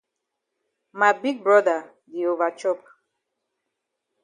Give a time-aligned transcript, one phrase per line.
[0.99, 1.77] Ma big broda
[2.11, 2.79] di over chop.